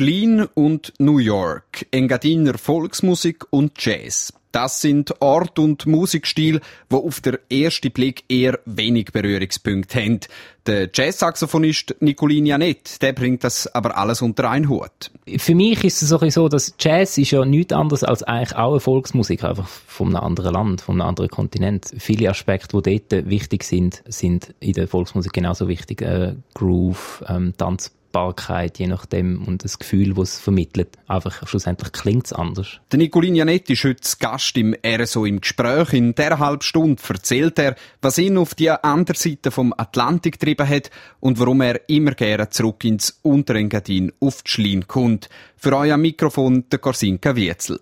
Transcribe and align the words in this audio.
Tschlin 0.00 0.48
und 0.54 0.94
New 0.98 1.18
York, 1.18 1.86
Engadiner 1.90 2.56
Volksmusik 2.56 3.44
und 3.50 3.72
Jazz. 3.84 4.32
Das 4.50 4.80
sind 4.80 5.20
Ort 5.20 5.58
und 5.58 5.84
Musikstil, 5.84 6.62
wo 6.88 7.06
auf 7.06 7.20
der 7.20 7.38
ersten 7.52 7.90
Blick 7.90 8.24
eher 8.30 8.58
wenig 8.64 9.12
Berührungspunkte 9.12 10.00
haben. 10.00 10.20
Der 10.64 10.88
Jazz-Saxophonist 10.90 11.96
Nicolin 12.00 12.46
Janet, 12.46 13.02
der 13.02 13.12
bringt 13.12 13.44
das 13.44 13.66
aber 13.74 13.98
alles 13.98 14.22
unter 14.22 14.48
einen 14.48 14.70
Hut. 14.70 15.10
Für 15.36 15.54
mich 15.54 15.84
ist 15.84 16.00
es 16.00 16.08
so, 16.08 16.48
dass 16.48 16.74
Jazz 16.80 17.18
ist 17.18 17.32
ja 17.32 17.44
nichts 17.44 17.74
anderes 17.74 18.02
als 18.02 18.22
eigentlich 18.22 18.56
auch 18.56 18.70
eine 18.70 18.80
Volksmusik, 18.80 19.44
einfach 19.44 19.68
von 19.68 20.16
einem 20.16 20.24
anderen 20.24 20.54
Land, 20.54 20.80
von 20.80 20.94
einem 20.94 21.08
anderen 21.08 21.28
Kontinent. 21.28 21.90
Viele 21.98 22.30
Aspekte, 22.30 22.80
die 22.80 23.02
dort 23.06 23.28
wichtig 23.28 23.64
sind, 23.64 24.02
sind 24.08 24.54
in 24.60 24.72
der 24.72 24.88
Volksmusik 24.88 25.34
genauso 25.34 25.68
wichtig. 25.68 26.00
Äh, 26.00 26.36
Groove, 26.54 27.22
ähm, 27.28 27.52
Tanz 27.58 27.92
Greifbarkeit, 28.10 28.78
je 28.78 28.86
nachdem, 28.86 29.42
und 29.46 29.64
das 29.64 29.78
Gefühl, 29.78 30.14
das 30.14 30.34
es 30.34 30.40
vermittelt. 30.40 30.98
Einfach 31.06 31.46
schlussendlich 31.46 31.92
klingt 31.92 32.26
es 32.26 32.32
anders. 32.32 32.80
Der 32.90 32.98
Nicolin 32.98 33.34
Janetti 33.34 33.74
ist 33.74 33.84
heute 33.84 34.00
Gast 34.18 34.56
im 34.56 34.74
RSO 34.84 35.24
im 35.24 35.40
Gespräch. 35.40 35.92
In 35.92 36.14
der 36.14 36.38
halben 36.38 36.62
Stunde 36.62 37.02
erzählt 37.08 37.58
er, 37.58 37.76
was 38.02 38.18
ihn 38.18 38.36
auf 38.38 38.54
die 38.54 38.70
andere 38.70 39.16
Seite 39.16 39.50
vom 39.50 39.72
Atlantik 39.76 40.38
getrieben 40.38 40.68
hat 40.68 40.90
und 41.20 41.38
warum 41.38 41.60
er 41.60 41.88
immer 41.88 42.12
gerne 42.12 42.50
zurück 42.50 42.84
ins 42.84 43.20
Unterengadin 43.22 44.12
auf 44.20 44.42
die 44.42 44.50
Schlien 44.50 44.86
kommt. 44.86 45.28
Für 45.56 45.76
euer 45.76 45.96
Mikrofon 45.96 46.64
der 46.70 46.78
Korsinka 46.78 47.36
Wietzel. 47.36 47.80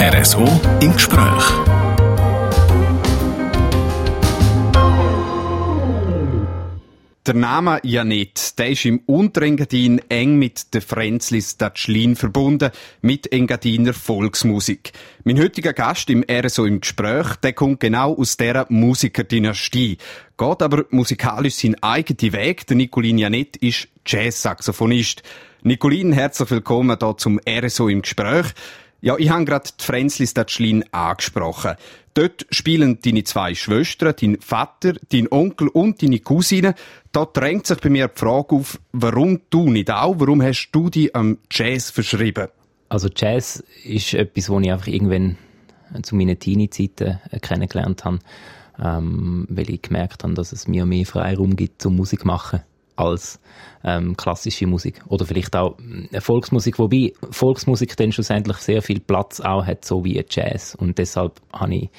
RSO 0.00 0.44
im 0.80 0.92
Gespräch. 0.94 1.67
Der 7.28 7.34
Name 7.34 7.78
Janet, 7.82 8.58
der 8.58 8.70
ist 8.70 8.86
im 8.86 9.00
Unterengadin 9.04 10.00
eng 10.08 10.36
mit 10.36 10.72
den 10.72 10.80
Frenzlis 10.80 11.58
Datschlin 11.58 12.16
verbunden, 12.16 12.70
mit 13.02 13.30
Engadiner 13.30 13.92
Volksmusik. 13.92 14.92
Mein 15.24 15.38
heutiger 15.38 15.74
Gast 15.74 16.08
im 16.08 16.24
RSO 16.26 16.64
im 16.64 16.80
Gespräch, 16.80 17.36
der 17.42 17.52
kommt 17.52 17.80
genau 17.80 18.14
aus 18.14 18.38
dieser 18.38 18.64
Musikerdynastie. 18.70 19.98
Geht 20.38 20.62
aber 20.62 20.86
musikalisch 20.88 21.56
seinen 21.56 21.82
eigenen 21.82 22.32
Weg. 22.32 22.66
Der 22.66 22.78
Nicolin 22.78 23.18
Janet 23.18 23.58
ist 23.58 23.88
Jazz-Saxophonist. 24.06 25.22
Nicolin, 25.62 26.14
herzlich 26.14 26.50
willkommen 26.50 26.96
hier 26.98 27.16
zum 27.18 27.38
RSO 27.46 27.88
im 27.88 28.00
Gespräch. 28.00 28.46
Ja, 29.00 29.16
ich 29.16 29.30
habe 29.30 29.44
gerade 29.44 29.70
die 29.78 29.84
Frenzlis 29.84 30.34
Datschlin 30.34 30.84
angesprochen. 30.92 31.74
Dort 32.14 32.46
spielen 32.50 32.98
deine 33.00 33.22
zwei 33.22 33.54
Schwestern, 33.54 34.14
dein 34.20 34.40
Vater, 34.40 34.94
dein 35.12 35.30
Onkel 35.30 35.68
und 35.68 36.02
deine 36.02 36.18
Cousine. 36.18 36.74
Da 37.12 37.24
drängt 37.24 37.66
sich 37.68 37.78
bei 37.78 37.90
mir 37.90 38.08
die 38.08 38.18
Frage 38.18 38.56
auf, 38.56 38.80
warum 38.90 39.42
du 39.50 39.70
nicht 39.70 39.90
auch? 39.90 40.16
Warum 40.18 40.42
hast 40.42 40.70
du 40.72 40.90
dich 40.90 41.14
am 41.14 41.38
Jazz 41.48 41.90
verschrieben? 41.90 42.48
Also 42.88 43.08
Jazz 43.14 43.62
ist 43.84 44.14
etwas, 44.14 44.50
was 44.50 44.62
ich 44.62 44.72
einfach 44.72 44.88
irgendwann 44.88 45.38
zu 46.02 46.16
meinen 46.16 46.38
Teenie-Zeiten 46.38 47.20
kennengelernt 47.40 48.04
habe, 48.04 48.18
ähm, 48.82 49.46
weil 49.48 49.70
ich 49.70 49.82
gemerkt 49.82 50.24
habe, 50.24 50.34
dass 50.34 50.52
es 50.52 50.66
mir 50.66 50.86
mehr 50.86 51.06
Freiraum 51.06 51.54
gibt 51.54 51.82
zum 51.82 51.94
Musik 51.94 52.24
machen 52.24 52.62
als 52.98 53.40
ähm, 53.84 54.16
klassische 54.16 54.66
Musik. 54.66 55.02
Oder 55.08 55.24
vielleicht 55.26 55.54
auch 55.56 55.76
äh, 56.10 56.20
Volksmusik, 56.20 56.78
wobei 56.78 57.12
Volksmusik 57.30 57.96
dann 57.96 58.12
schlussendlich 58.12 58.58
sehr 58.58 58.82
viel 58.82 59.00
Platz 59.00 59.40
auch 59.40 59.64
hat, 59.64 59.84
so 59.84 60.04
wie 60.04 60.22
Jazz. 60.28 60.74
Und 60.74 60.98
deshalb 60.98 61.40
habe 61.52 61.74
ich 61.74 61.90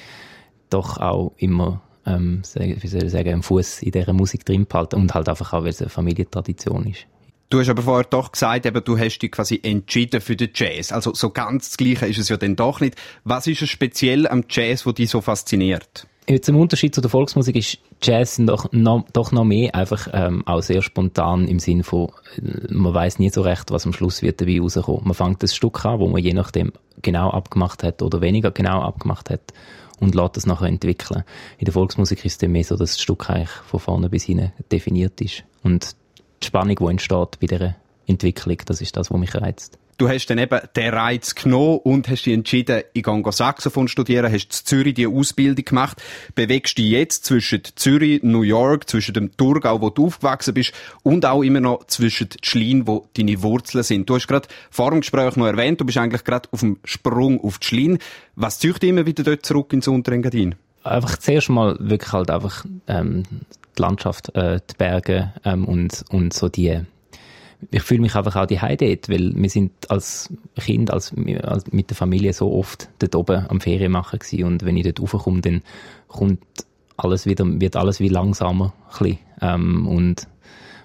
doch 0.68 0.98
auch 0.98 1.32
immer 1.38 1.82
ähm, 2.06 2.42
wie 2.54 2.88
soll 2.88 3.04
ich 3.04 3.10
sagen, 3.10 3.28
einen 3.28 3.42
Fuß 3.42 3.82
in 3.82 3.92
dieser 3.92 4.12
Musik 4.12 4.44
drin 4.44 4.66
behalten 4.66 4.96
und 4.96 5.14
halt 5.14 5.28
einfach 5.28 5.52
auch, 5.52 5.62
weil 5.62 5.68
es 5.68 5.80
eine 5.80 5.90
Familientradition 5.90 6.86
ist. 6.86 7.06
Du 7.50 7.58
hast 7.58 7.68
aber 7.68 7.82
vorher 7.82 8.04
doch 8.04 8.30
gesagt, 8.30 8.64
eben, 8.64 8.82
du 8.84 8.96
hast 8.96 9.18
dich 9.18 9.32
quasi 9.32 9.60
entschieden 9.62 10.20
für 10.20 10.36
den 10.36 10.50
Jazz. 10.54 10.92
Also 10.92 11.12
so 11.14 11.30
ganz 11.30 11.70
das 11.70 11.76
Gleiche 11.76 12.06
ist 12.06 12.18
es 12.18 12.28
ja 12.28 12.36
dann 12.36 12.54
doch 12.54 12.80
nicht. 12.80 12.94
Was 13.24 13.48
ist 13.48 13.62
es 13.62 13.68
speziell 13.68 14.28
am 14.28 14.44
Jazz, 14.48 14.86
wo 14.86 14.92
dich 14.92 15.10
so 15.10 15.20
fasziniert? 15.20 16.06
Jetzt 16.30 16.48
im 16.48 16.54
Unterschied 16.54 16.94
zu 16.94 17.00
der 17.00 17.10
Volksmusik 17.10 17.56
ist 17.56 17.78
Jazz 18.00 18.36
doch 18.38 18.70
noch, 18.70 19.04
doch 19.12 19.32
noch 19.32 19.42
mehr 19.42 19.74
einfach 19.74 20.06
ähm, 20.12 20.46
auch 20.46 20.62
sehr 20.62 20.80
spontan 20.80 21.48
im 21.48 21.58
Sinn 21.58 21.82
von, 21.82 22.12
äh, 22.36 22.72
man 22.72 22.94
weiß 22.94 23.18
nie 23.18 23.30
so 23.30 23.42
recht, 23.42 23.72
was 23.72 23.84
am 23.84 23.92
Schluss 23.92 24.22
wird 24.22 24.40
dabei 24.40 24.60
rauskommen. 24.60 25.02
Man 25.02 25.14
fängt 25.14 25.42
das 25.42 25.56
Stück 25.56 25.84
an, 25.84 25.98
wo 25.98 26.06
man 26.06 26.22
je 26.22 26.32
nachdem 26.32 26.72
genau 27.02 27.30
abgemacht 27.30 27.82
hat 27.82 28.00
oder 28.00 28.20
weniger 28.20 28.52
genau 28.52 28.80
abgemacht 28.80 29.28
hat 29.28 29.40
und 29.98 30.14
lässt 30.14 30.36
das 30.36 30.46
nachher 30.46 30.68
entwickeln. 30.68 31.24
In 31.58 31.64
der 31.64 31.74
Volksmusik 31.74 32.24
ist 32.24 32.32
es 32.34 32.38
dann 32.38 32.52
mehr 32.52 32.62
so, 32.62 32.76
dass 32.76 32.92
das 32.92 33.00
Stück 33.00 33.28
eigentlich 33.28 33.50
von 33.50 33.80
vorne 33.80 34.08
bis 34.08 34.22
hinten 34.22 34.52
definiert 34.70 35.20
ist. 35.20 35.42
Und 35.64 35.96
die 36.42 36.46
Spannung, 36.46 36.76
die 36.76 36.84
entsteht 36.84 37.40
bei 37.40 37.48
dieser 37.48 37.74
Entwicklung, 38.06 38.58
das 38.66 38.80
ist 38.80 38.96
das, 38.96 39.10
was 39.10 39.18
mich 39.18 39.34
reizt. 39.34 39.79
Du 40.00 40.08
hast 40.08 40.28
dann 40.28 40.38
eben 40.38 40.58
den 40.76 40.94
Reiz 40.94 41.34
genommen 41.34 41.80
und 41.84 42.08
hast 42.08 42.24
dich 42.24 42.32
entschieden, 42.32 42.84
ich 42.94 43.02
gehe 43.02 43.32
Saxophon 43.32 43.86
studieren, 43.86 44.32
hast 44.32 44.44
in 44.46 44.66
Zürich 44.66 44.94
die 44.94 45.06
Ausbildung 45.06 45.62
gemacht, 45.62 46.02
bewegst 46.34 46.78
dich 46.78 46.86
jetzt 46.86 47.26
zwischen 47.26 47.60
Zürich, 47.74 48.22
New 48.22 48.40
York, 48.40 48.88
zwischen 48.88 49.12
dem 49.12 49.36
Thurgau, 49.36 49.82
wo 49.82 49.90
du 49.90 50.06
aufgewachsen 50.06 50.54
bist, 50.54 50.72
und 51.02 51.26
auch 51.26 51.42
immer 51.42 51.60
noch 51.60 51.86
zwischen 51.86 52.30
Schlien, 52.42 52.86
wo 52.86 53.08
deine 53.14 53.42
Wurzeln 53.42 53.84
sind. 53.84 54.08
Du 54.08 54.14
hast 54.14 54.26
gerade 54.26 54.48
vor 54.70 54.90
dem 54.90 55.02
Gespräch 55.02 55.36
noch 55.36 55.46
erwähnt, 55.46 55.82
du 55.82 55.84
bist 55.84 55.98
eigentlich 55.98 56.24
gerade 56.24 56.48
auf 56.50 56.60
dem 56.60 56.78
Sprung 56.84 57.38
auf 57.44 57.58
die 57.58 57.66
Schlien. 57.66 57.98
Was 58.36 58.58
zieht 58.58 58.82
immer 58.82 59.04
wieder 59.04 59.22
dort 59.22 59.44
zurück 59.44 59.70
ins 59.74 59.86
Unterengadin? 59.86 60.54
Einfach 60.82 61.18
zuerst 61.18 61.50
mal 61.50 61.76
wirklich 61.78 62.10
halt 62.10 62.30
einfach 62.30 62.64
ähm, 62.88 63.24
die 63.76 63.82
Landschaft, 63.82 64.34
äh, 64.34 64.60
die 64.70 64.76
Berge 64.78 65.34
ähm, 65.44 65.66
und, 65.66 66.06
und 66.08 66.32
so 66.32 66.48
die 66.48 66.86
ich 67.70 67.82
fühle 67.82 68.00
mich 68.00 68.14
einfach 68.14 68.36
auch 68.36 68.46
die 68.46 68.58
dort, 68.58 69.08
weil 69.08 69.34
wir 69.34 69.50
sind 69.50 69.72
als 69.90 70.32
Kind, 70.58 70.90
als, 70.90 71.12
als, 71.42 71.70
mit 71.72 71.90
der 71.90 71.96
Familie 71.96 72.32
so 72.32 72.52
oft 72.52 72.88
dort 72.98 73.14
oben 73.14 73.46
am 73.48 73.60
Ferien 73.60 73.92
machen 73.92 74.18
gewesen. 74.18 74.44
und 74.44 74.64
wenn 74.64 74.76
ich 74.76 74.84
dort 74.84 75.00
raufkomme, 75.00 75.40
dann 75.40 75.62
kommt 76.08 76.40
alles 76.96 77.26
wieder, 77.26 77.44
wird 77.46 77.76
alles 77.76 78.00
wie 78.00 78.08
langsamer 78.08 78.72
ein 78.98 79.18
ähm, 79.40 79.86
und, 79.86 80.26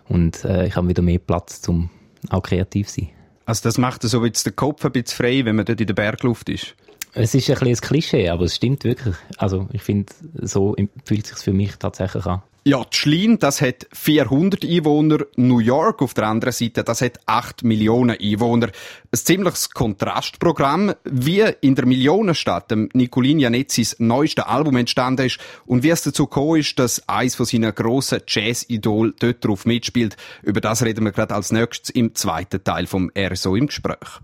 und 0.07 0.43
äh, 0.45 0.67
ich 0.67 0.75
habe 0.75 0.87
wieder 0.87 1.01
mehr 1.01 1.19
Platz, 1.19 1.61
zum 1.61 1.89
auch 2.29 2.43
kreativ 2.43 2.87
zu 2.87 3.01
sein. 3.01 3.09
Also 3.45 3.63
das 3.63 3.77
macht 3.77 4.01
so 4.03 4.25
jetzt 4.25 4.45
den 4.45 4.55
Kopf 4.55 4.83
ein 4.85 4.91
bisschen 4.91 5.15
frei, 5.17 5.45
wenn 5.45 5.55
man 5.55 5.65
dort 5.65 5.79
in 5.79 5.87
der 5.87 5.93
Bergluft 5.93 6.49
ist? 6.49 6.75
Es 7.13 7.33
ist 7.33 7.49
ein 7.49 7.55
bisschen 7.55 7.67
ein 7.67 7.81
Klischee, 7.81 8.29
aber 8.29 8.45
es 8.45 8.55
stimmt 8.55 8.83
wirklich. 8.83 9.15
Also 9.37 9.69
ich 9.71 9.83
finde, 9.83 10.11
so 10.41 10.75
fühlt 11.05 11.25
es 11.25 11.29
sich 11.31 11.37
für 11.39 11.53
mich 11.53 11.75
tatsächlich 11.77 12.25
an. 12.25 12.41
Ja, 12.67 12.83
Tschlin, 12.83 13.37
das 13.37 13.61
hat 13.61 13.85
400 13.93 14.65
Einwohner. 14.65 15.19
New 15.35 15.59
York 15.59 16.01
auf 16.01 16.15
der 16.15 16.25
anderen 16.25 16.51
Seite, 16.51 16.83
das 16.83 16.99
hat 17.01 17.19
8 17.27 17.63
Millionen 17.63 18.17
Einwohner. 18.19 18.69
Ein 19.11 19.19
ziemliches 19.19 19.69
Kontrastprogramm, 19.69 20.95
wie 21.03 21.45
in 21.61 21.75
der 21.75 21.85
Millionenstadt 21.85 22.71
dem 22.71 22.89
Nicolin 22.93 23.37
Janetzis 23.37 23.97
neueste 23.99 24.47
Album 24.47 24.77
entstanden 24.77 25.27
ist 25.27 25.37
und 25.67 25.83
wie 25.83 25.91
es 25.91 26.01
dazu 26.01 26.25
gekommen 26.25 26.59
ist, 26.59 26.79
dass 26.79 27.07
eins 27.07 27.35
von 27.35 27.45
seinen 27.45 27.75
grossen 27.75 28.21
Jazz-Idol 28.25 29.13
dort 29.19 29.45
drauf 29.45 29.67
mitspielt. 29.67 30.17
Über 30.41 30.59
das 30.59 30.81
reden 30.81 31.05
wir 31.05 31.11
gerade 31.11 31.35
als 31.35 31.51
nächstes 31.51 31.91
im 31.91 32.15
zweiten 32.15 32.63
Teil 32.63 32.87
vom 32.87 33.11
RSO 33.15 33.55
im 33.55 33.67
Gespräch. 33.67 34.21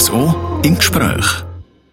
RSO 0.00 0.62
im 0.64 0.78
Gespräch. 0.78 1.44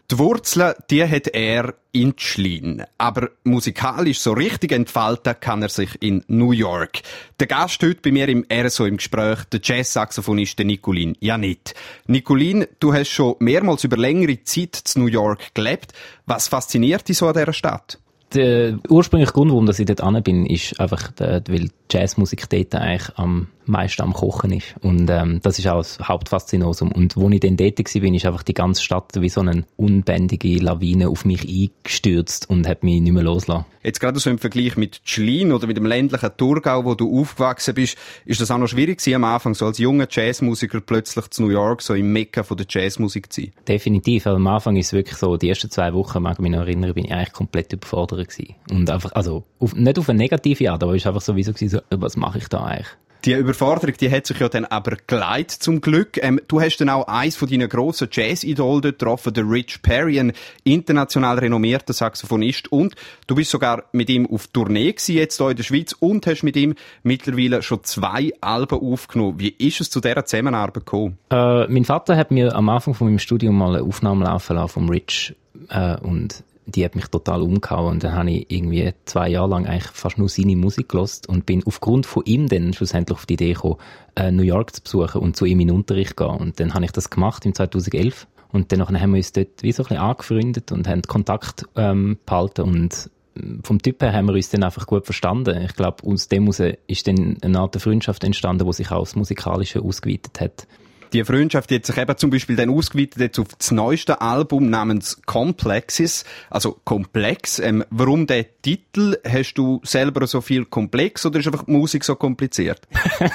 Die 0.09 0.17
Wurzeln, 0.17 0.73
die 0.89 1.03
hat 1.03 1.27
er 1.27 1.73
in 1.91 2.15
Tschlin. 2.15 2.83
Aber 2.97 3.31
musikalisch 3.43 4.19
so 4.19 4.31
richtig 4.31 4.71
entfalten 4.71 5.35
kann 5.41 5.61
er 5.61 5.67
sich 5.67 6.01
in 6.01 6.23
New 6.29 6.53
York. 6.53 7.01
Der 7.37 7.47
Gast 7.47 7.83
heute 7.83 7.99
bei 8.01 8.13
mir 8.13 8.29
im 8.29 8.45
RSO 8.49 8.85
im 8.85 8.95
Gespräch, 8.95 9.43
der 9.51 9.59
Jazz-Saxophonist 9.61 10.57
Nicolin 10.59 11.17
Janit. 11.19 11.75
Nicolin, 12.05 12.65
du 12.79 12.93
hast 12.93 13.09
schon 13.09 13.35
mehrmals 13.39 13.83
über 13.83 13.97
längere 13.97 14.41
Zeit 14.41 14.75
zu 14.75 14.99
New 14.99 15.07
York 15.07 15.53
gelebt. 15.53 15.91
Was 16.25 16.47
fasziniert 16.47 17.09
dich 17.09 17.17
so 17.17 17.27
an 17.27 17.33
dieser 17.33 17.51
Stadt? 17.51 17.99
Der 18.33 18.79
ursprüngliche 18.87 19.33
Grund, 19.33 19.51
warum 19.51 19.69
ich 19.69 19.85
dort 19.85 19.99
an 19.99 20.23
bin, 20.23 20.45
ist 20.45 20.79
einfach, 20.79 21.11
weil 21.17 21.71
Jazzmusik 21.91 22.49
dort 22.49 22.73
eigentlich 22.73 23.17
am 23.17 23.47
meisten 23.67 24.01
am 24.01 24.13
Kochen 24.13 24.51
ist. 24.51 24.75
Und 24.81 25.09
ähm, 25.09 25.39
das 25.41 25.59
ist 25.59 25.67
auch 25.67 25.77
das 25.77 25.99
Hauptfaszinosum. 25.99 26.91
Und 26.91 27.15
wo 27.15 27.29
ich 27.29 27.39
dann 27.39 27.57
dort 27.57 27.79
war, 27.79 28.01
bin, 28.01 28.15
ist 28.15 28.25
einfach 28.25 28.43
die 28.43 28.53
ganze 28.53 28.81
Stadt 28.81 29.11
wie 29.19 29.29
so 29.29 29.41
eine 29.41 29.65
unbändige 29.75 30.57
Lawine 30.57 31.09
auf 31.09 31.25
mich 31.25 31.47
eingestürzt 31.47 32.49
und 32.49 32.67
hat 32.67 32.83
mich 32.83 33.01
nicht 33.01 33.13
mehr 33.13 33.23
losgelassen. 33.23 33.65
Jetzt 33.87 34.01
gerade 34.01 34.19
so 34.19 34.29
im 34.29 34.37
Vergleich 34.37 34.75
mit 34.75 34.99
Schlien 35.05 35.53
oder 35.53 35.65
mit 35.65 35.77
dem 35.77 35.85
ländlichen 35.85 36.29
Thurgau, 36.35 36.83
wo 36.83 36.93
du 36.93 37.21
aufgewachsen 37.21 37.73
bist, 37.73 37.97
ist 38.25 38.41
das 38.41 38.51
auch 38.51 38.57
noch 38.57 38.67
schwierig 38.67 38.97
gewesen, 38.97 39.15
am 39.15 39.23
Anfang, 39.23 39.53
so 39.53 39.65
als 39.65 39.77
junger 39.77 40.07
Jazzmusiker 40.09 40.81
plötzlich 40.81 41.29
zu 41.29 41.43
New 41.43 41.49
York, 41.49 41.81
so 41.81 41.93
im 41.93 42.11
Mekka 42.11 42.43
von 42.43 42.57
der 42.57 42.65
Jazzmusik 42.67 43.31
zu 43.31 43.41
sein? 43.41 43.53
Definitiv. 43.65 44.27
Also 44.27 44.35
am 44.35 44.47
Anfang 44.47 44.75
ist 44.75 44.87
es 44.87 44.93
wirklich 44.93 45.15
so, 45.15 45.37
die 45.37 45.47
ersten 45.47 45.71
zwei 45.71 45.93
Wochen, 45.93 46.21
mag 46.21 46.33
ich 46.33 46.39
mich 46.39 46.51
noch 46.51 46.59
erinnern, 46.59 46.93
bin 46.93 47.05
ich 47.05 47.13
eigentlich 47.13 47.31
komplett 47.31 47.71
überfordert 47.71 48.27
gewesen. 48.27 48.55
Und 48.69 48.89
einfach, 48.89 49.13
also, 49.13 49.45
auf, 49.59 49.73
nicht 49.73 49.97
auf 49.97 50.09
eine 50.09 50.17
negative 50.17 50.69
Art, 50.69 50.83
aber 50.83 50.93
es 50.93 51.05
war 51.05 51.13
einfach 51.13 51.25
sowieso 51.25 51.53
gewesen, 51.53 51.79
so, 51.89 51.97
was 51.97 52.17
mache 52.17 52.39
ich 52.39 52.49
da 52.49 52.65
eigentlich? 52.65 52.87
Die 53.25 53.33
Überforderung, 53.33 53.95
die 53.99 54.11
hat 54.11 54.27
sich 54.27 54.39
ja 54.39 54.47
dann 54.49 54.65
aber 54.65 54.97
geleitet, 55.07 55.51
zum 55.51 55.81
Glück. 55.81 56.17
Ähm, 56.21 56.39
du 56.47 56.61
hast 56.61 56.77
dann 56.77 56.89
auch 56.89 57.07
eins 57.07 57.35
von 57.35 57.49
deinen 57.49 57.67
grossen 57.67 58.09
Jazz-Idolen 58.11 58.81
getroffen, 58.81 59.33
der 59.33 59.49
Rich 59.49 59.81
Perry, 59.81 60.19
ein 60.19 60.33
international 60.63 61.39
renommierter 61.39 61.93
Saxophonist. 61.93 62.71
Und 62.71 62.95
du 63.27 63.35
bist 63.35 63.51
sogar 63.51 63.85
mit 63.91 64.09
ihm 64.09 64.27
auf 64.27 64.47
Tournee 64.47 64.91
gewesen, 64.91 65.15
jetzt 65.15 65.37
hier 65.37 65.49
in 65.49 65.57
der 65.57 65.63
Schweiz 65.63 65.93
und 65.99 66.27
hast 66.27 66.43
mit 66.43 66.55
ihm 66.55 66.75
mittlerweile 67.03 67.61
schon 67.61 67.83
zwei 67.83 68.31
Alben 68.41 68.79
aufgenommen. 68.79 69.39
Wie 69.39 69.49
ist 69.49 69.81
es 69.81 69.89
zu 69.89 69.99
dieser 69.99 70.25
Zusammenarbeit 70.25 70.85
gekommen? 70.85 71.17
Äh, 71.29 71.67
mein 71.67 71.85
Vater 71.85 72.15
hat 72.15 72.31
mir 72.31 72.55
am 72.55 72.69
Anfang 72.69 72.93
von 72.93 73.07
meinem 73.07 73.19
Studium 73.19 73.57
mal 73.57 73.75
eine 73.75 73.83
Aufnahme 73.83 74.25
laufen 74.25 74.55
lassen 74.55 74.69
vom 74.69 74.89
Rich. 74.89 75.35
Äh, 75.69 75.97
und 75.97 76.43
die 76.67 76.83
hat 76.83 76.95
mich 76.95 77.07
total 77.07 77.41
umgehauen 77.41 77.93
und 77.93 78.03
dann 78.03 78.13
habe 78.13 78.29
ich 78.29 78.51
irgendwie 78.51 78.93
zwei 79.05 79.29
Jahre 79.29 79.49
lang 79.49 79.65
eigentlich 79.65 79.91
fast 79.91 80.17
nur 80.17 80.29
seine 80.29 80.55
Musik 80.55 80.89
gelost 80.89 81.27
und 81.27 81.45
bin 81.45 81.63
aufgrund 81.65 82.05
von 82.05 82.23
ihm 82.25 82.47
dann 82.49 82.73
schlussendlich 82.73 83.17
auf 83.17 83.25
die 83.25 83.33
Idee 83.35 83.53
gekommen, 83.53 83.77
äh, 84.15 84.31
New 84.31 84.43
York 84.43 84.75
zu 84.75 84.83
besuchen 84.83 85.21
und 85.21 85.37
zu 85.37 85.45
ihm 85.45 85.59
in 85.61 85.69
den 85.69 85.77
Unterricht 85.77 86.17
gehen 86.17 86.27
und 86.27 86.59
dann 86.59 86.73
habe 86.73 86.85
ich 86.85 86.91
das 86.91 87.09
gemacht 87.09 87.45
im 87.45 87.55
2011 87.55 88.27
und 88.51 88.71
dann 88.71 88.87
haben 88.87 89.11
wir 89.11 89.17
uns 89.17 89.31
dort 89.31 89.63
wie 89.63 89.71
so 89.71 89.83
ein 89.83 89.87
bisschen 89.87 90.03
angefreundet 90.03 90.71
und 90.71 90.87
haben 90.87 91.01
Kontakt 91.03 91.65
ähm, 91.75 92.17
behalten 92.25 92.61
und 92.61 93.09
ähm, 93.37 93.61
vom 93.63 93.81
Typ 93.81 94.01
her 94.01 94.13
haben 94.13 94.27
wir 94.27 94.33
uns 94.33 94.49
dann 94.49 94.63
einfach 94.63 94.87
gut 94.87 95.05
verstanden. 95.05 95.61
Ich 95.63 95.73
glaube, 95.73 96.03
aus 96.05 96.27
dem 96.27 96.43
heraus 96.43 96.75
ist 96.87 97.07
dann 97.07 97.37
eine 97.41 97.59
Art 97.59 97.81
Freundschaft 97.81 98.23
entstanden, 98.23 98.65
die 98.65 98.73
sich 98.73 98.91
auch 98.91 99.01
aufs 99.01 99.15
Musikalische 99.15 99.81
ausgeweitet 99.81 100.41
hat. 100.41 100.67
Die 101.13 101.23
Freundschaft 101.23 101.71
hat 101.71 101.85
sich 101.85 101.97
eben 101.97 102.17
zum 102.17 102.29
Beispiel 102.29 102.55
dann 102.55 102.69
ausgeweitet 102.69 103.19
jetzt 103.19 103.39
auf 103.39 103.47
das 103.57 103.71
neueste 103.71 104.21
Album 104.21 104.69
namens 104.69 105.21
Complexes, 105.25 106.25
also 106.49 106.79
Komplex. 106.83 107.59
Ähm, 107.59 107.83
warum 107.89 108.27
der 108.27 108.45
Titel? 108.61 109.17
Hast 109.27 109.53
du 109.53 109.79
selber 109.83 110.27
so 110.27 110.41
viel 110.41 110.65
Komplex 110.65 111.25
oder 111.25 111.39
ist 111.39 111.47
einfach 111.47 111.65
die 111.65 111.71
Musik 111.71 112.03
so 112.03 112.15
kompliziert? 112.15 112.81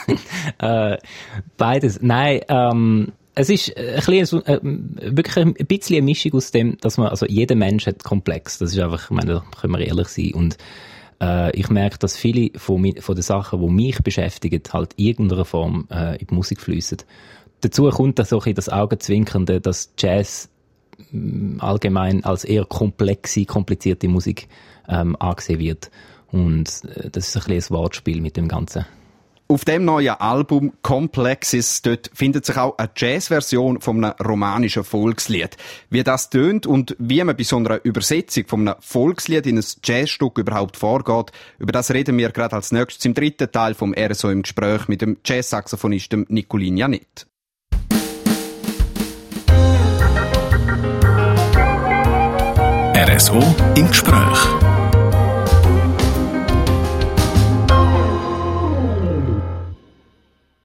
äh, 0.58 0.98
beides. 1.56 2.00
Nein, 2.02 2.40
ähm, 2.48 3.12
es 3.34 3.48
ist 3.48 3.74
ein 3.76 3.94
bisschen, 4.04 4.46
äh, 4.46 4.60
wirklich 4.62 5.36
ein 5.38 5.54
bisschen 5.54 5.96
eine 5.96 6.04
Mischung 6.04 6.34
aus 6.34 6.50
dem, 6.50 6.76
dass 6.78 6.98
man, 6.98 7.08
also 7.08 7.26
jeder 7.26 7.54
Mensch 7.54 7.86
hat 7.86 8.04
Komplex. 8.04 8.58
Das 8.58 8.72
ist 8.72 8.78
einfach, 8.78 9.04
ich 9.04 9.10
meine, 9.10 9.34
da 9.34 9.44
können 9.58 9.72
wir 9.72 9.86
ehrlich 9.86 10.08
sein. 10.08 10.32
Und 10.34 10.58
äh, 11.22 11.56
ich 11.58 11.70
merke, 11.70 11.98
dass 11.98 12.16
viele 12.16 12.50
von, 12.58 12.94
von 13.00 13.14
den 13.14 13.22
Sachen, 13.22 13.60
die 13.62 13.72
mich 13.72 14.02
beschäftigen, 14.02 14.62
halt 14.72 14.92
in 14.94 15.06
irgendeiner 15.06 15.46
Form 15.46 15.86
äh, 15.90 16.20
in 16.20 16.26
die 16.26 16.34
Musik 16.34 16.60
fließen 16.60 16.98
dazu 17.62 17.88
kommt 17.88 18.18
dann 18.18 18.26
so 18.26 18.40
ein 18.40 18.54
das 18.54 18.68
Augenzwinkernde, 18.68 19.60
dass 19.60 19.92
Jazz 19.98 20.50
mm, 21.10 21.60
allgemein 21.60 22.24
als 22.24 22.44
eher 22.44 22.64
komplexe, 22.66 23.44
komplizierte 23.46 24.08
Musik 24.08 24.48
ähm, 24.88 25.16
angesehen 25.16 25.58
wird. 25.58 25.90
Und 26.30 26.82
äh, 26.96 27.10
das 27.10 27.34
ist 27.34 27.48
ein 27.48 27.52
ein 27.52 27.70
Wortspiel 27.70 28.20
mit 28.20 28.36
dem 28.36 28.48
Ganzen. 28.48 28.84
Auf 29.48 29.66
dem 29.66 29.84
neuen 29.84 30.14
Album 30.14 30.72
Complexes 30.80 31.82
dort 31.82 32.10
findet 32.14 32.46
sich 32.46 32.56
auch 32.56 32.78
eine 32.78 32.88
Jazzversion 32.96 33.82
von 33.82 34.02
einem 34.02 34.14
romanischen 34.24 34.82
Volkslied. 34.82 35.58
Wie 35.90 36.02
das 36.02 36.30
tönt 36.30 36.66
und 36.66 36.96
wie 36.98 37.22
man 37.22 37.36
bei 37.36 37.42
so 37.42 37.58
einer 37.58 37.84
Übersetzung 37.84 38.46
von 38.46 38.66
einem 38.66 38.80
Volkslied 38.80 39.46
in 39.46 39.58
ein 39.58 39.64
Jazzstück 39.84 40.38
überhaupt 40.38 40.78
vorgeht, 40.78 41.32
über 41.58 41.72
das 41.72 41.90
reden 41.90 42.16
wir 42.16 42.30
gerade 42.30 42.56
als 42.56 42.72
nächstes 42.72 43.04
im 43.04 43.12
dritten 43.12 43.52
Teil 43.52 43.74
vom 43.74 43.94
RSO 43.94 44.30
im 44.30 44.40
Gespräch 44.40 44.88
mit 44.88 45.02
dem 45.02 45.18
Jazz-Saxophonisten 45.22 46.24
Nicolin 46.30 46.78
Janet. 46.78 47.26
RSO 53.14 53.42
im 53.76 53.88
Gespräch. 53.88 54.38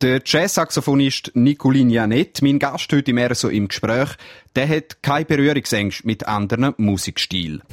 Der 0.02 0.22
Jazz-Saxophonist 0.24 1.32
Nicolin 1.34 1.90
Janet, 1.90 2.42
mein 2.42 2.58
Gast 2.58 2.94
heute 2.94 3.12
im 3.12 3.18
RSO 3.18 3.50
im 3.50 3.68
Gespräch, 3.68 4.12
der 4.56 4.70
hat 4.70 5.04
keine 5.04 5.26
Berührungsängste 5.26 6.08
mit 6.08 6.26
anderen 6.26 6.74
Musikstilen. 6.78 7.64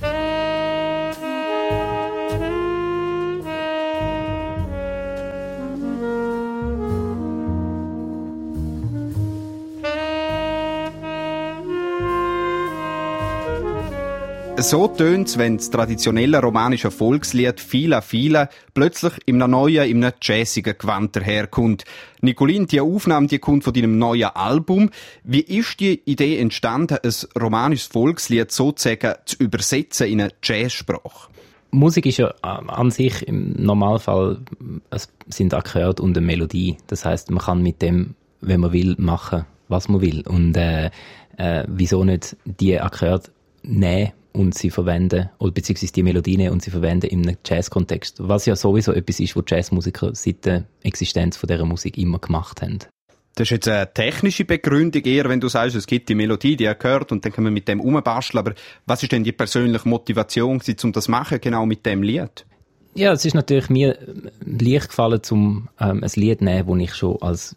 So 14.56 14.86
tönt's, 14.86 15.36
wenn 15.36 15.56
das 15.56 15.68
traditionelle 15.68 16.40
romanische 16.40 16.90
Volkslied 16.90 17.60
«Fila 17.60 18.00
Fila» 18.00 18.48
plötzlich 18.72 19.12
in 19.26 19.42
einem 19.42 19.50
neuen, 19.50 19.84
in 19.90 20.02
einem 20.02 20.14
jazzigen 20.22 20.78
Gewand 20.78 21.14
daherkommt. 21.14 21.84
Nicolin, 22.22 22.66
die 22.66 22.80
Aufnahme, 22.80 23.26
die 23.26 23.40
kommt 23.40 23.64
von 23.64 23.74
deinem 23.74 23.98
neuen 23.98 24.30
Album. 24.30 24.90
Wie 25.24 25.40
ist 25.40 25.80
die 25.80 26.00
Idee 26.04 26.38
entstanden, 26.38 26.98
ein 27.02 27.12
romanisches 27.40 27.88
Volkslied 27.88 28.52
sozusagen 28.52 29.14
zu 29.26 29.36
übersetzen 29.38 30.06
in 30.06 30.20
eine 30.22 30.32
Jazzsprache? 30.42 31.30
Musik 31.72 32.06
ist 32.06 32.18
ja 32.18 32.30
äh, 32.30 32.32
an 32.42 32.90
sich 32.90 33.26
im 33.26 33.52
Normalfall, 33.58 34.38
es 34.90 35.08
sind 35.28 35.52
Akkorde 35.52 36.00
und 36.00 36.16
eine 36.16 36.24
Melodie. 36.24 36.76
Das 36.86 37.04
heißt, 37.04 37.30
man 37.30 37.42
kann 37.42 37.62
mit 37.62 37.82
dem, 37.82 38.14
wenn 38.40 38.60
man 38.60 38.72
will, 38.72 38.94
machen, 38.98 39.44
was 39.68 39.88
man 39.88 40.00
will. 40.00 40.22
Und 40.26 40.56
äh, 40.56 40.90
äh, 41.36 41.64
wieso 41.66 42.04
nicht 42.04 42.36
die 42.44 42.80
Akkorde 42.80 43.30
nehmen 43.62 44.12
und 44.34 44.54
sie 44.54 44.70
verwenden, 44.70 45.30
oder 45.38 45.52
beziehungsweise 45.52 45.92
die 45.92 46.02
Melodie 46.02 46.36
nehmen 46.36 46.52
und 46.52 46.62
sie 46.62 46.70
verwenden 46.70 47.06
im 47.06 47.36
Jazz-Kontext. 47.44 48.16
Was 48.18 48.46
ja 48.46 48.56
sowieso 48.56 48.92
etwas 48.92 49.20
ist, 49.20 49.36
was 49.36 49.44
Jazzmusiker 49.46 50.14
seit 50.14 50.44
der 50.44 50.64
Existenz 50.82 51.36
von 51.36 51.46
dieser 51.46 51.64
Musik 51.64 51.96
immer 51.96 52.18
gemacht 52.18 52.60
haben. 52.60 52.80
Das 53.36 53.46
ist 53.46 53.50
jetzt 53.50 53.68
eine 53.68 53.92
technische 53.92 54.44
Begründung 54.44 55.02
eher, 55.02 55.28
wenn 55.28 55.40
du 55.40 55.48
sagst, 55.48 55.76
es 55.76 55.86
gibt 55.86 56.08
die 56.08 56.14
Melodie, 56.14 56.56
die 56.56 56.64
er 56.64 56.74
gehört 56.74 57.10
und 57.10 57.24
dann 57.24 57.32
können 57.32 57.46
wir 57.46 57.52
mit 57.52 57.66
dem 57.68 57.80
umbasteln. 57.80 58.38
Aber 58.38 58.54
was 58.86 59.02
ist 59.02 59.12
denn 59.12 59.24
die 59.24 59.32
persönliche 59.32 59.88
Motivation, 59.88 60.60
um 60.82 60.92
das 60.92 61.04
zu 61.04 61.10
machen, 61.10 61.40
genau 61.40 61.64
mit 61.66 61.86
dem 61.86 62.02
Lied? 62.02 62.44
Ja, 62.94 63.12
es 63.12 63.24
ist 63.24 63.34
natürlich 63.34 63.70
mir 63.70 63.98
leicht 64.44 64.88
gefallen, 64.88 65.20
um 65.30 65.68
ähm, 65.80 66.04
ein 66.04 66.10
Lied 66.14 66.38
zu 66.38 66.44
nehmen, 66.44 66.80
das 66.80 66.90
ich 66.90 66.94
schon 66.94 67.22
als 67.22 67.54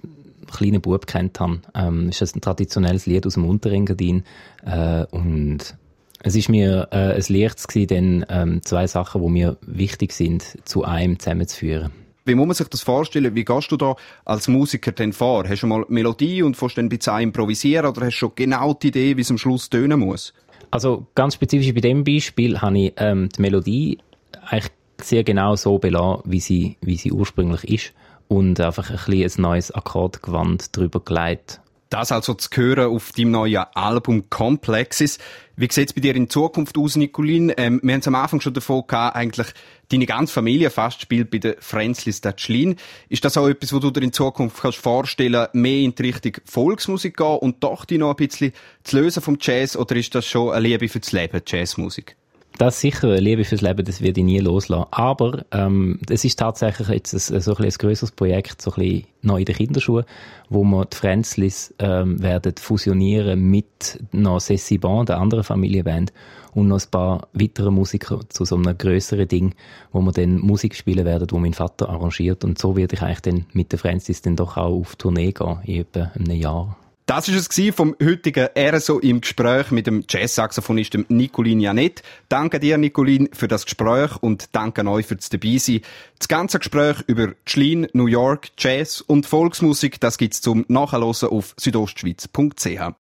kleiner 0.51 0.79
Bub 0.79 1.05
kennt 1.05 1.39
habe. 1.39 1.61
Ähm, 1.75 2.09
ist 2.09 2.35
ein 2.35 2.41
traditionelles 2.41 3.05
Lied 3.05 3.27
aus 3.27 3.33
dem 3.33 3.45
Unterengadin 3.45 4.23
äh, 4.65 5.05
und 5.11 5.75
es 6.23 6.35
ist 6.35 6.49
mir 6.49 6.87
äh, 6.91 7.15
ein 7.15 7.23
Licht 7.27 7.67
gewesen, 7.67 7.87
denn 7.87 8.25
ähm, 8.29 8.61
zwei 8.63 8.87
Sachen, 8.87 9.21
die 9.21 9.29
mir 9.29 9.57
wichtig 9.61 10.13
sind, 10.13 10.43
zu 10.65 10.83
einem 10.83 11.19
zusammenzuführen. 11.19 11.91
Wie 12.25 12.35
muss 12.35 12.47
man 12.47 12.55
sich 12.55 12.67
das 12.67 12.81
vorstellen? 12.81 13.35
Wie 13.35 13.45
gehst 13.45 13.71
du 13.71 13.77
da 13.77 13.95
als 14.25 14.49
Musiker 14.49 14.91
denn 14.91 15.13
vor? 15.13 15.47
Hast 15.47 15.63
du 15.63 15.67
mal 15.67 15.85
Melodie 15.87 16.43
und 16.43 16.57
fährst 16.57 16.77
dann 16.77 16.87
ein 16.87 16.89
bisschen 16.89 17.19
improvisieren 17.21 17.85
oder 17.85 18.01
hast 18.01 18.15
du 18.15 18.17
schon 18.17 18.31
genau 18.35 18.73
die 18.73 18.89
Idee, 18.89 19.15
wie 19.15 19.21
es 19.21 19.31
am 19.31 19.37
Schluss 19.37 19.69
tönen 19.69 20.01
muss? 20.01 20.33
Also 20.69 21.07
ganz 21.15 21.35
spezifisch 21.35 21.73
bei 21.73 21.79
dem 21.79 22.03
Beispiel 22.03 22.59
habe 22.59 22.77
ich 22.77 22.93
ähm, 22.97 23.29
die 23.29 23.41
Melodie 23.41 23.99
eigentlich 24.45 24.73
sehr 25.01 25.23
genau 25.23 25.55
so 25.55 25.77
belassen, 25.77 26.21
wie 26.25 26.41
sie, 26.41 26.75
wie 26.81 26.97
sie 26.97 27.13
ursprünglich 27.13 27.63
ist 27.63 27.93
und 28.27 28.59
einfach 28.59 28.89
ein 28.89 28.97
bisschen 28.97 29.39
ein 29.39 29.49
neues 29.49 29.71
Akkordgewand 29.71 30.75
drüber 30.75 30.99
gelegt 30.99 31.61
das 31.89 32.11
also 32.11 32.33
zu 32.33 32.49
hören 32.55 32.93
auf 32.93 33.11
deinem 33.11 33.31
neuen 33.31 33.65
Album 33.73 34.29
Complexes. 34.29 35.19
Wie 35.55 35.67
sieht 35.71 35.89
es 35.89 35.93
bei 35.93 36.01
dir 36.01 36.15
in 36.15 36.29
Zukunft 36.29 36.77
aus, 36.77 36.95
Nicolin? 36.95 37.51
Ähm, 37.57 37.79
wir 37.83 37.93
haben 37.93 38.03
am 38.05 38.15
Anfang 38.15 38.41
schon 38.41 38.53
davon 38.53 38.85
gehabt, 38.85 39.15
eigentlich 39.15 39.47
deine 39.89 40.05
ganze 40.05 40.33
Familie 40.33 40.69
fast 40.69 41.01
spielt 41.01 41.31
bei 41.31 41.39
der 41.39 41.55
Frenzli 41.59 42.13
Statschlin. 42.13 42.75
Ist 43.09 43.25
das 43.25 43.37
auch 43.37 43.47
etwas, 43.47 43.73
wo 43.73 43.79
du 43.79 43.89
dir 43.89 44.03
in 44.03 44.13
Zukunft 44.13 44.61
kannst 44.61 44.77
vorstellen, 44.77 45.47
mehr 45.53 45.79
in 45.79 45.95
die 45.95 46.03
Richtung 46.03 46.33
Volksmusik 46.45 47.17
gehen 47.17 47.37
und 47.37 47.63
doch 47.63 47.85
die 47.85 47.97
noch 47.97 48.11
ein 48.11 48.15
bisschen 48.15 48.53
zu 48.83 48.97
lösen 48.97 49.23
vom 49.23 49.37
Jazz? 49.39 49.75
Oder 49.75 49.95
ist 49.95 50.13
das 50.13 50.25
schon 50.27 50.51
eine 50.51 50.67
Liebe 50.67 50.89
fürs 50.89 51.11
Leben, 51.11 51.41
Jazzmusik? 51.45 52.15
Das 52.57 52.81
sicher 52.81 53.21
Liebe 53.21 53.45
fürs 53.45 53.61
Leben, 53.61 53.85
das 53.85 54.01
werde 54.01 54.19
ich 54.19 54.25
nie 54.25 54.39
loslassen. 54.39 54.87
Aber 54.89 55.45
ähm, 55.51 55.99
es 56.09 56.25
ist 56.25 56.39
tatsächlich 56.39 56.87
jetzt 56.87 57.13
ein, 57.13 57.39
so 57.39 57.55
ein, 57.55 57.63
ein 57.63 57.69
grösseres 57.69 58.11
Projekt, 58.11 58.63
so 58.63 58.71
ein 58.71 58.81
bisschen 58.81 59.03
noch 59.21 59.37
in 59.37 59.45
den 59.45 59.55
Kinderschuhen, 59.55 60.05
wo 60.49 60.63
wir 60.63 60.85
die 60.85 60.97
Frenzlis 60.97 61.75
ähm, 61.77 62.19
werden 62.21 62.55
fusionieren 62.57 63.39
mit 63.39 63.99
noch 64.11 64.41
Band, 64.81 65.09
der 65.09 65.19
anderen 65.19 65.43
Familienband, 65.43 66.11
und 66.55 66.69
noch 66.69 66.81
ein 66.81 66.89
paar 66.89 67.27
weitere 67.33 67.69
Musiker 67.69 68.21
zu 68.29 68.43
so 68.43 68.55
einem 68.55 68.75
grösseren 68.75 69.27
Ding, 69.27 69.53
wo 69.91 70.01
wir 70.01 70.11
dann 70.11 70.39
Musik 70.39 70.73
spielen 70.73 71.05
werden, 71.05 71.27
wo 71.29 71.37
mein 71.37 71.53
Vater 71.53 71.89
arrangiert. 71.89 72.43
Und 72.43 72.57
so 72.57 72.75
werde 72.75 72.95
ich 72.95 73.03
eigentlich 73.03 73.21
dann 73.21 73.45
mit 73.53 73.71
den 73.71 73.77
Frenzlis 73.77 74.23
dann 74.23 74.35
doch 74.35 74.57
auch 74.57 74.79
auf 74.79 74.95
Tournee 74.95 75.31
gehen, 75.31 75.59
in 75.65 75.81
etwa 75.81 76.11
einem 76.15 76.31
Jahr. 76.31 76.75
Das 77.07 77.29
ist 77.29 77.57
es 77.57 77.73
vom 77.73 77.95
heutigen 78.03 78.49
RSO 78.53 78.99
im 78.99 79.21
Gespräch 79.21 79.71
mit 79.71 79.87
dem 79.87 80.03
Jazz-Saxophonisten 80.09 81.05
Nicolin 81.07 81.61
Janet. 81.61 82.03
Danke 82.27 82.59
dir, 82.59 82.77
Nicolin, 82.77 83.29
für 83.31 83.47
das 83.47 83.63
Gespräch 83.63 84.17
und 84.19 84.49
danke 84.51 84.85
euch 84.85 85.05
fürs 85.05 85.29
Dabeisein. 85.29 85.79
Das 86.19 86.27
ganze 86.27 86.59
Gespräch 86.59 86.97
über 87.07 87.29
Schlien, 87.45 87.87
New 87.93 88.07
York, 88.07 88.49
Jazz 88.57 88.99
und 88.99 89.25
Volksmusik, 89.25 90.01
das 90.01 90.17
gibt's 90.17 90.41
zum 90.41 90.65
Nachhören 90.67 91.03
auf 91.03 91.53
südostschweiz.ch. 91.55 92.93